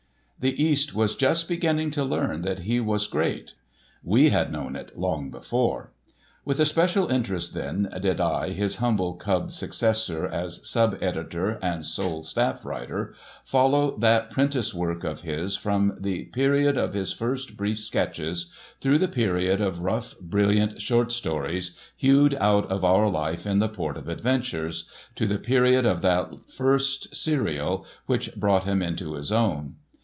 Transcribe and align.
The 0.43 0.59
East 0.59 0.95
was 0.95 1.13
just 1.13 1.47
beginning 1.47 1.91
to 1.91 2.03
learn 2.03 2.41
that 2.41 2.61
he 2.61 2.79
was 2.79 3.05
great; 3.05 3.53
we 4.03 4.29
had 4.31 4.51
known 4.51 4.75
it 4.75 4.97
long 4.97 5.29
before. 5.29 5.91
With 6.43 6.59
a 6.59 6.65
special 6.65 7.11
interest, 7.11 7.53
then, 7.53 7.87
did 8.01 8.19
I, 8.19 8.49
his 8.49 8.77
humble 8.77 9.13
cub 9.13 9.51
successor 9.51 10.25
as 10.25 10.67
sub 10.67 10.97
editor 10.99 11.59
and 11.61 11.85
sole 11.85 12.23
staff 12.23 12.65
writer, 12.65 13.13
follow 13.45 13.95
that 13.97 14.31
prentice 14.31 14.73
work 14.73 15.03
of 15.03 15.21
his 15.21 15.55
from 15.55 15.95
the 15.99 16.23
period 16.33 16.75
of 16.75 16.95
his 16.95 17.13
first 17.13 17.55
brief 17.55 17.77
sketches, 17.77 18.51
through 18.79 18.97
the 18.97 19.07
period 19.07 19.61
of 19.61 19.81
rough, 19.81 20.19
brilliant 20.19 20.81
short 20.81 21.11
stories 21.11 21.77
hewed 21.95 22.33
out 22.39 22.65
of 22.71 22.83
our 22.83 23.09
life 23.11 23.45
in 23.45 23.59
the 23.59 23.69
Port 23.69 23.95
of 23.95 24.07
Adventures, 24.09 24.89
to 25.13 25.27
the 25.27 25.37
period 25.37 25.85
of 25.85 26.01
that 26.01 26.31
first 26.49 27.15
serial 27.15 27.85
which 28.07 28.35
brought 28.35 28.63
him 28.63 28.81
into 28.81 29.13
his 29.13 29.31
own. 29.31 29.75